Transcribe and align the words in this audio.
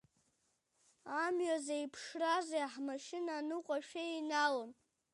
Амҩа 1.23 1.57
зеиԥшрази 1.65 2.69
ҳмашьына 2.73 3.33
аныҟәашәеи 3.39 4.09
еинаалон. 4.13 4.71